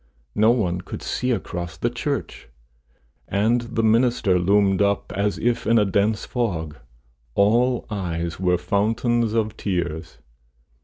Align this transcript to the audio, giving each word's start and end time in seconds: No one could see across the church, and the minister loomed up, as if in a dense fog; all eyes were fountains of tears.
No 0.33 0.49
one 0.49 0.81
could 0.81 1.03
see 1.03 1.29
across 1.29 1.77
the 1.77 1.91
church, 1.91 2.49
and 3.27 3.61
the 3.61 3.83
minister 3.83 4.39
loomed 4.39 4.81
up, 4.81 5.11
as 5.11 5.37
if 5.37 5.67
in 5.67 5.77
a 5.77 5.85
dense 5.85 6.25
fog; 6.25 6.77
all 7.35 7.85
eyes 7.91 8.39
were 8.39 8.57
fountains 8.57 9.33
of 9.33 9.55
tears. 9.55 10.17